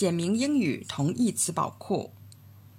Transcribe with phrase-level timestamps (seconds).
[0.00, 2.12] 简明英语同义词宝库，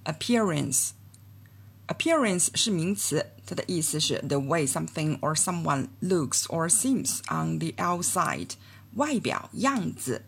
[0.03, 8.51] appearance。appearance 是名词，它的意思是 the way something or someone looks or seems on the outside，
[8.93, 10.25] 外表样子。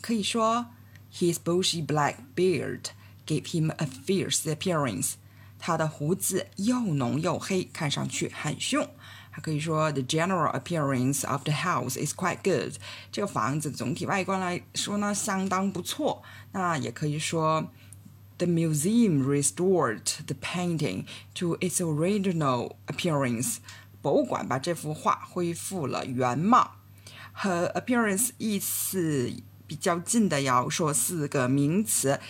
[0.00, 0.68] 可以说，
[1.12, 2.84] his bushy black beard
[3.26, 5.16] gave him a fierce appearance。
[5.58, 8.88] 他的胡子又浓又黑，看上去很凶。
[9.36, 12.74] 还可以说，the general appearance of the house is quite good。
[13.10, 16.22] 这个房子总体外观来说呢，相当不错。
[16.52, 17.70] 那也可以说，
[18.38, 23.56] the museum restored the painting to its original appearance。
[24.00, 26.72] 博物馆把这幅画恢复了原貌。
[27.32, 29.32] 和 appearance 意思
[29.66, 32.20] 比较近的，要说四个名词。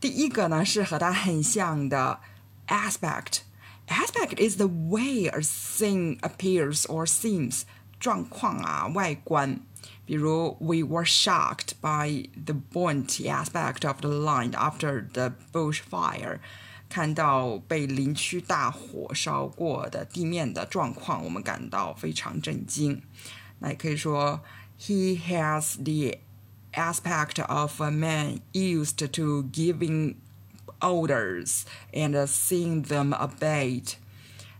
[0.00, 2.20] 第一个呢，是和它很像的。
[2.68, 3.42] aspect.
[3.88, 7.62] Aspect is the way a thing appears or seems.
[7.98, 9.60] 状况啊，外观。
[10.04, 16.40] 比如，We were shocked by the burnt aspect of the line after the bushfire。
[16.88, 23.02] 看到被林区大火烧过的地面的状况，我们感到非常震惊。
[23.58, 24.40] 那也可以说，
[24.78, 26.18] He has the
[26.74, 30.16] aspect of a man used to giving
[30.80, 33.94] orders and seeing them obeyed。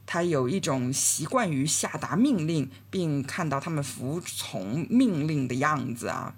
[0.07, 6.35] 他有一种习惯于下达命令，并看到他们服从命令的样子啊。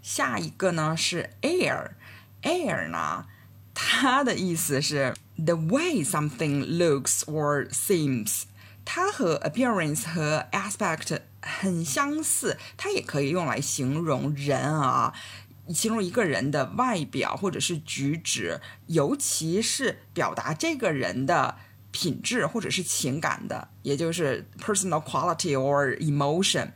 [0.00, 3.26] 下一个呢是 air，air 呢，
[3.74, 8.44] 它的意思是 the way something looks or seems。
[8.84, 15.12] 它和 appearance 和 aspect 很相似，它也可以用来形容人啊。
[15.69, 21.57] 形容一个人的外表或者是举止，尤其是表达这个人的
[21.91, 26.71] 品质或者是情感的，也就是 personal quality or emotion。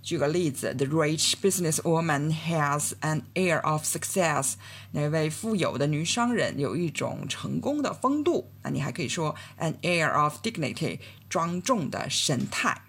[0.00, 4.54] 举个例子，The rich businesswoman has an air of success。
[4.92, 8.50] 那位富有的女商人有一种成功的风度。
[8.62, 12.80] 那你还可以说 an air of dignity，庄重的神态。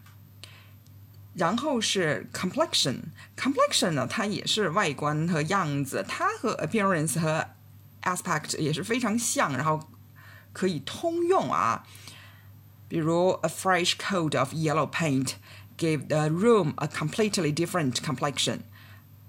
[1.36, 7.46] 然后是 complexion，complexion 呢，它也是外观和样子，它和 appearance 和
[8.02, 9.80] aspect 也是非常像，然后
[10.52, 11.86] 可以通用啊。
[12.88, 15.34] 比如 a fresh coat of yellow paint
[15.78, 18.62] gave the room a completely different complexion。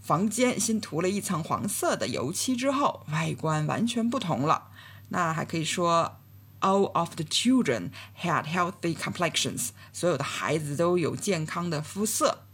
[0.01, 4.69] 房间新涂了一层黄色的油漆之后，外观完全不同了。
[5.11, 6.20] 那还可以说。
[6.62, 7.92] all of the children
[8.22, 12.46] had healthy complexions，所有的孩子都有健康的肤色。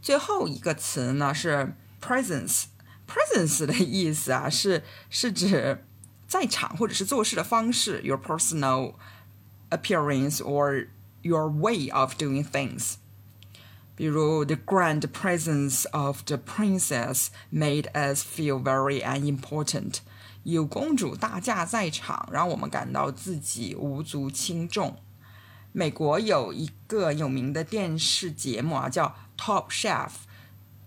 [0.00, 5.84] 最后一个词呢是 presence。presence 的意思啊是是指
[6.26, 8.94] 在场或者是做事的方式，your personal
[9.68, 10.88] appearance or
[11.20, 12.94] your way of doing things。
[13.99, 19.95] 比如，the grand presence of the princess made us feel very unimportant。
[20.43, 24.95] 有公主大驾在场，让我们感到自己无足轻重。
[25.73, 30.07] 美国有一个有名的电视节目啊，叫《Top Chef》，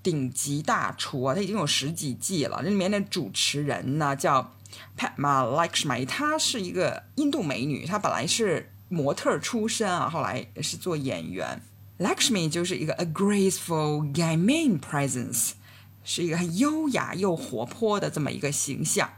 [0.03, 2.63] 顶级大厨啊，它已经有十几季了。
[2.63, 4.55] 那里面的主持人呢叫
[4.97, 11.61] Padma Lakshmi，她是一个印度美女，她本来是模特出身啊，后来是做演员。
[11.99, 15.53] Lakshmi 就是一个 a graceful, g a m e n presence。
[16.05, 19.09] 是一个很优雅又活泼的这么一个形象，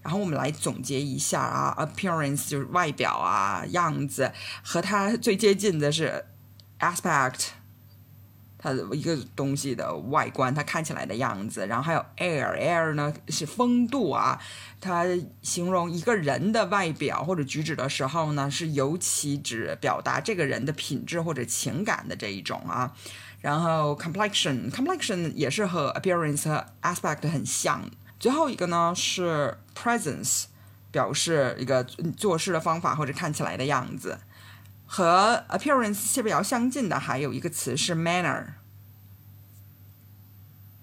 [0.00, 4.32] 然后我们来总结一下啊，appearance 就是外表啊样子，
[4.64, 6.24] 和它最接近的是
[6.78, 7.48] aspect，
[8.62, 14.38] 它的一个东西的外观，它看起来的样子，然后还有 air，air 呢是风度啊，
[14.78, 15.06] 它
[15.40, 22.92] 形容一个人的外表或者举止的时候呢，是尤其指表达这个人的品质或者情感的这一种啊。
[23.40, 27.90] 然后 complexion，complexion 也是和 appearance 和 aspect 很像。
[28.18, 30.44] 最后一个呢是 presence，
[30.90, 31.82] 表示一个
[32.18, 34.18] 做事的方法或者看起来的样子。
[34.92, 38.46] 和 appearance 比较相近的还有一个词是 manner。